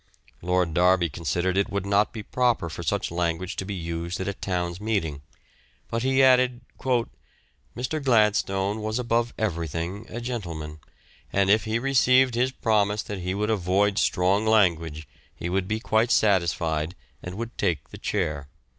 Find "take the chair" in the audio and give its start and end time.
17.59-18.49